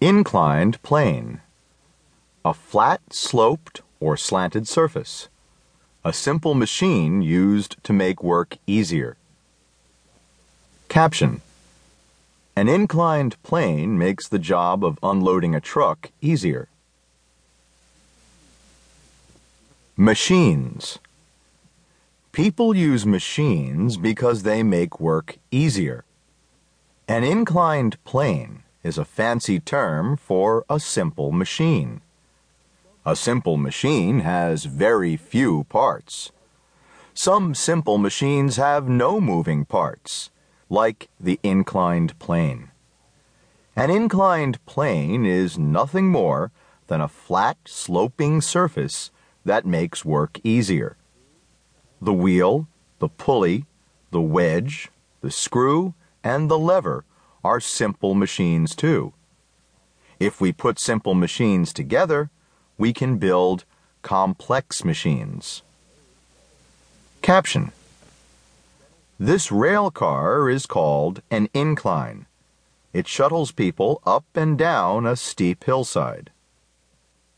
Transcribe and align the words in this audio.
Inclined 0.00 0.82
plane. 0.82 1.40
A 2.44 2.52
flat, 2.52 3.00
sloped, 3.10 3.80
or 4.00 4.16
slanted 4.16 4.66
surface. 4.66 5.28
A 6.04 6.12
simple 6.12 6.54
machine 6.54 7.22
used 7.22 7.76
to 7.84 7.92
make 7.92 8.22
work 8.22 8.58
easier. 8.66 9.16
Caption 10.88 11.40
An 12.56 12.68
inclined 12.68 13.40
plane 13.42 13.96
makes 13.96 14.28
the 14.28 14.38
job 14.38 14.84
of 14.84 14.98
unloading 15.02 15.54
a 15.54 15.60
truck 15.60 16.10
easier. 16.20 16.68
Machines. 19.96 20.98
People 22.32 22.74
use 22.74 23.06
machines 23.06 23.96
because 23.96 24.42
they 24.42 24.64
make 24.64 25.00
work 25.00 25.38
easier. 25.52 26.04
An 27.06 27.22
inclined 27.22 28.02
plane 28.04 28.63
is 28.84 28.98
a 28.98 29.04
fancy 29.04 29.58
term 29.58 30.16
for 30.16 30.64
a 30.68 30.78
simple 30.78 31.32
machine. 31.32 32.02
A 33.06 33.16
simple 33.16 33.56
machine 33.56 34.20
has 34.20 34.66
very 34.66 35.16
few 35.16 35.64
parts. 35.64 36.30
Some 37.14 37.54
simple 37.54 37.98
machines 37.98 38.56
have 38.56 38.88
no 38.88 39.20
moving 39.20 39.64
parts, 39.64 40.30
like 40.68 41.08
the 41.18 41.40
inclined 41.42 42.18
plane. 42.18 42.70
An 43.74 43.90
inclined 43.90 44.64
plane 44.66 45.24
is 45.24 45.58
nothing 45.58 46.08
more 46.08 46.52
than 46.86 47.00
a 47.00 47.08
flat, 47.08 47.56
sloping 47.64 48.40
surface 48.40 49.10
that 49.44 49.66
makes 49.66 50.04
work 50.04 50.38
easier. 50.44 50.96
The 52.00 52.12
wheel, 52.12 52.68
the 52.98 53.08
pulley, 53.08 53.64
the 54.10 54.20
wedge, 54.20 54.90
the 55.22 55.30
screw, 55.30 55.94
and 56.22 56.50
the 56.50 56.58
lever 56.58 57.04
are 57.44 57.60
simple 57.60 58.14
machines 58.14 58.74
too. 58.74 59.12
If 60.18 60.40
we 60.40 60.52
put 60.52 60.78
simple 60.78 61.14
machines 61.14 61.72
together, 61.72 62.30
we 62.78 62.92
can 62.92 63.18
build 63.18 63.64
complex 64.02 64.84
machines. 64.84 65.62
Caption 67.22 67.72
This 69.18 69.52
rail 69.52 69.90
car 69.90 70.48
is 70.48 70.66
called 70.66 71.22
an 71.30 71.48
incline. 71.54 72.26
It 72.92 73.08
shuttles 73.08 73.50
people 73.50 74.00
up 74.06 74.24
and 74.34 74.56
down 74.56 75.06
a 75.06 75.16
steep 75.16 75.64
hillside. 75.64 76.30